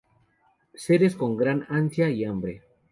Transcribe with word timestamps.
Seres 0.85 1.15
con 1.15 1.37
gran 1.37 1.67
ansia 1.69 2.09
y 2.09 2.25
hambre. 2.25 2.63